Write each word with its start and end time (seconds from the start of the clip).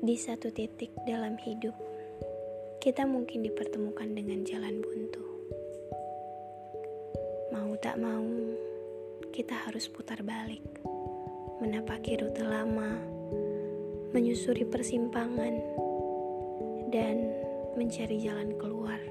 Di 0.00 0.16
satu 0.16 0.48
titik 0.48 0.96
dalam 1.04 1.36
hidup, 1.36 1.76
kita 2.80 3.04
mungkin 3.04 3.44
dipertemukan 3.44 4.08
dengan 4.08 4.40
jalan 4.48 4.80
buntu. 4.80 5.20
Mau 7.52 7.76
tak 7.84 8.00
mau, 8.00 8.24
kita 9.28 9.52
harus 9.68 9.92
putar 9.92 10.24
balik, 10.24 10.64
menapaki 11.60 12.16
rute 12.16 12.40
lama, 12.40 12.96
menyusuri 14.16 14.64
persimpangan, 14.64 15.60
dan 16.88 17.36
mencari 17.76 18.24
jalan 18.24 18.56
keluar. 18.56 19.04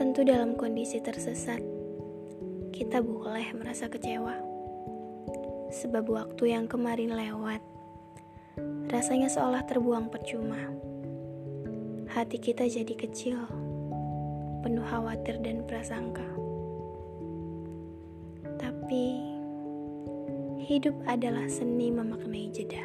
Tentu 0.00 0.24
dalam 0.24 0.56
kondisi 0.56 0.96
tersesat, 0.96 1.60
kita 2.72 3.04
boleh 3.04 3.52
merasa 3.52 3.92
kecewa. 3.92 4.40
Sebab 5.68 6.08
waktu 6.08 6.56
yang 6.56 6.64
kemarin 6.64 7.12
lewat 7.12 7.60
Rasanya 8.90 9.30
seolah 9.30 9.62
terbuang 9.70 10.10
percuma. 10.10 10.58
Hati 12.10 12.42
kita 12.42 12.66
jadi 12.66 12.90
kecil, 12.90 13.38
penuh 14.66 14.82
khawatir 14.82 15.38
dan 15.38 15.62
prasangka. 15.62 16.26
Tapi, 18.58 19.06
hidup 20.66 20.98
adalah 21.06 21.46
seni 21.46 21.94
memaknai 21.94 22.50
jeda. 22.50 22.82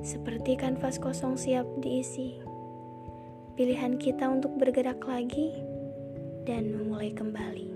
Seperti 0.00 0.56
kanvas 0.56 0.96
kosong 1.02 1.34
siap 1.34 1.66
diisi, 1.82 2.38
pilihan 3.58 3.98
kita 3.98 4.30
untuk 4.30 4.54
bergerak 4.56 5.02
lagi 5.04 5.52
dan 6.48 6.70
memulai 6.72 7.12
kembali 7.12 7.68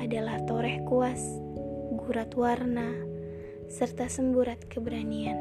adalah 0.00 0.42
toreh 0.48 0.82
kuas, 0.88 1.20
gurat 2.00 2.32
warna, 2.34 3.09
serta 3.70 4.10
semburat 4.10 4.66
keberanian 4.66 5.38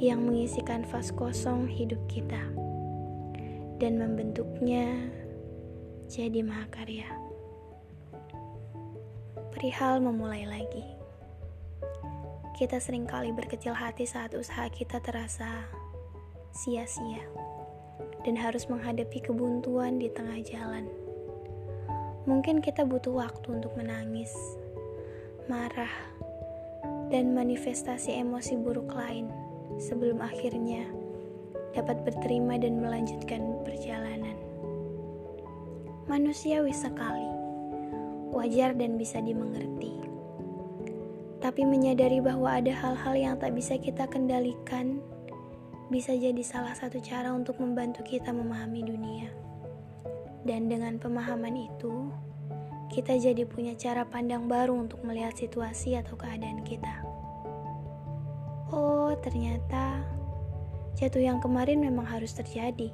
yang 0.00 0.24
mengisi 0.24 0.64
kanvas 0.64 1.12
kosong 1.12 1.68
hidup 1.68 2.00
kita 2.08 2.40
dan 3.76 4.00
membentuknya 4.00 5.04
jadi 6.08 6.40
mahakarya. 6.40 7.12
Perihal 9.52 10.00
memulai 10.00 10.48
lagi. 10.48 10.86
Kita 12.56 12.80
sering 12.80 13.04
kali 13.04 13.28
berkecil 13.36 13.76
hati 13.76 14.08
saat 14.08 14.32
usaha 14.32 14.64
kita 14.72 15.04
terasa 15.04 15.68
sia-sia 16.56 17.20
dan 18.24 18.32
harus 18.32 18.64
menghadapi 18.72 19.20
kebuntuan 19.20 20.00
di 20.00 20.08
tengah 20.08 20.40
jalan. 20.40 20.88
Mungkin 22.24 22.64
kita 22.64 22.88
butuh 22.88 23.12
waktu 23.12 23.60
untuk 23.60 23.76
menangis, 23.76 24.32
marah, 25.48 25.90
dan 27.08 27.32
manifestasi 27.32 28.20
emosi 28.20 28.60
buruk 28.60 28.92
lain 28.92 29.32
sebelum 29.80 30.20
akhirnya 30.20 30.84
dapat 31.72 32.04
berterima 32.04 32.60
dan 32.60 32.80
melanjutkan 32.80 33.64
perjalanan. 33.64 34.36
Manusiawi 36.08 36.72
sekali, 36.72 37.28
wajar 38.32 38.76
dan 38.76 38.96
bisa 39.00 39.20
dimengerti. 39.20 39.96
Tapi 41.38 41.62
menyadari 41.64 42.18
bahwa 42.20 42.60
ada 42.60 42.72
hal-hal 42.72 43.14
yang 43.14 43.34
tak 43.40 43.54
bisa 43.56 43.78
kita 43.78 44.04
kendalikan 44.10 45.00
bisa 45.88 46.12
jadi 46.12 46.44
salah 46.44 46.76
satu 46.76 47.00
cara 47.00 47.32
untuk 47.32 47.56
membantu 47.56 48.04
kita 48.04 48.28
memahami 48.28 48.84
dunia. 48.84 49.32
Dan 50.44 50.68
dengan 50.68 51.00
pemahaman 51.00 51.56
itu, 51.56 52.12
kita 52.88 53.20
jadi 53.20 53.44
punya 53.44 53.76
cara 53.76 54.08
pandang 54.08 54.48
baru 54.48 54.72
untuk 54.72 55.04
melihat 55.04 55.36
situasi 55.36 56.00
atau 56.00 56.16
keadaan 56.16 56.64
kita. 56.64 57.04
Oh, 58.72 59.12
ternyata 59.20 60.04
jatuh 60.96 61.20
yang 61.20 61.40
kemarin 61.40 61.84
memang 61.84 62.08
harus 62.08 62.32
terjadi. 62.32 62.88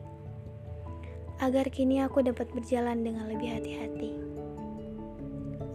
Agar 1.38 1.66
kini 1.70 2.02
aku 2.02 2.22
dapat 2.22 2.50
berjalan 2.50 3.02
dengan 3.06 3.26
lebih 3.30 3.54
hati-hati. 3.54 4.12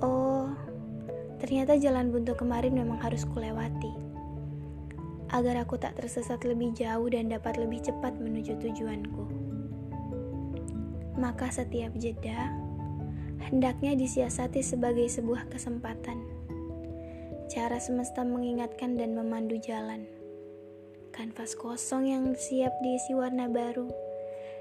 Oh, 0.03 0.51
ternyata 1.39 1.75
jalan 1.79 2.11
buntu 2.11 2.35
kemarin 2.35 2.75
memang 2.75 2.99
harus 2.99 3.23
kulewati. 3.23 3.91
Agar 5.31 5.63
aku 5.63 5.79
tak 5.79 5.95
tersesat 5.99 6.43
lebih 6.43 6.75
jauh 6.75 7.07
dan 7.07 7.31
dapat 7.31 7.55
lebih 7.59 7.83
cepat 7.83 8.15
menuju 8.19 8.55
tujuanku. 8.59 9.23
Maka 11.19 11.51
setiap 11.51 11.91
jeda, 11.99 12.68
hendaknya 13.47 13.95
disiasati 13.95 14.59
sebagai 14.59 15.07
sebuah 15.07 15.47
kesempatan. 15.47 16.19
Cara 17.49 17.81
semesta 17.81 18.21
mengingatkan 18.21 18.99
dan 18.99 19.15
memandu 19.15 19.57
jalan. 19.57 20.05
Kanvas 21.09 21.57
kosong 21.57 22.05
yang 22.05 22.25
siap 22.37 22.71
diisi 22.85 23.17
warna 23.17 23.49
baru, 23.49 23.89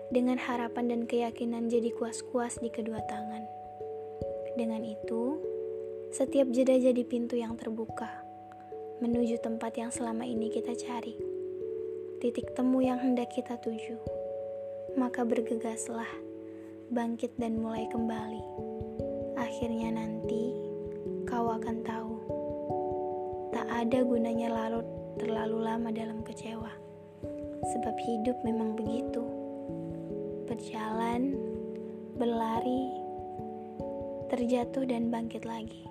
dengan 0.09 0.41
harapan 0.41 0.89
dan 0.89 1.03
keyakinan 1.05 1.69
jadi 1.69 1.93
kuas-kuas 1.93 2.57
di 2.65 2.73
kedua 2.73 3.05
tangan. 3.05 3.45
Dengan 4.57 4.81
itu, 4.83 5.37
setiap 6.09 6.49
jeda 6.49 6.75
jadi 6.81 7.05
pintu 7.05 7.37
yang 7.37 7.55
terbuka, 7.61 8.09
menuju 9.05 9.37
tempat 9.45 9.77
yang 9.77 9.93
selama 9.93 10.25
ini 10.25 10.49
kita 10.49 10.73
cari. 10.73 11.15
Titik 12.19 12.57
temu 12.57 12.83
yang 12.83 12.99
hendak 12.99 13.31
kita 13.31 13.61
tuju. 13.63 14.01
Maka 14.99 15.23
bergegaslah 15.23 16.09
bangkit 16.91 17.37
dan 17.37 17.61
mulai 17.61 17.87
kembali. 17.93 18.68
Akhirnya 19.59 19.91
nanti 19.91 20.55
kau 21.27 21.51
akan 21.51 21.83
tahu, 21.83 22.15
tak 23.51 23.67
ada 23.67 24.07
gunanya 24.07 24.55
larut 24.55 24.87
terlalu 25.19 25.67
lama 25.67 25.91
dalam 25.91 26.23
kecewa. 26.23 26.71
Sebab 27.67 27.99
hidup 27.99 28.39
memang 28.47 28.79
begitu. 28.79 29.19
Berjalan, 30.47 31.35
berlari, 32.15 32.87
terjatuh 34.31 34.87
dan 34.87 35.11
bangkit 35.11 35.43
lagi. 35.43 35.91